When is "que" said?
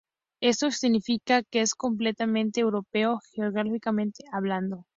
1.43-1.61